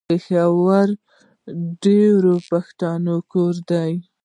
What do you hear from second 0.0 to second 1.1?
پېښور د